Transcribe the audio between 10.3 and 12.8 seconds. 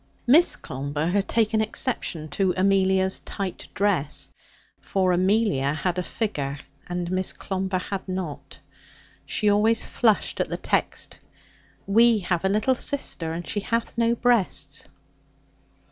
at the text, 'We have a little